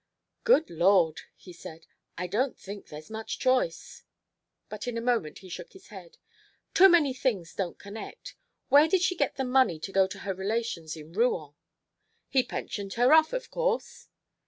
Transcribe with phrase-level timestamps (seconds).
[0.43, 1.85] "Good Lord!" he said.
[2.17, 4.01] "I don't think there's much choice."
[4.67, 6.17] But in a moment he shook his head.
[6.73, 8.35] "Too many things don't connect.
[8.69, 11.53] Where did she get the money to go to her relations in Rouen"
[12.31, 14.07] "He pensioned her off, of course."